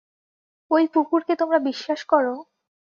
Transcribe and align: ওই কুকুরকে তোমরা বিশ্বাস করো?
ওই 0.71 0.83
কুকুরকে 0.93 1.33
তোমরা 1.35 1.59
বিশ্বাস 1.59 2.01
করো? 2.03 2.35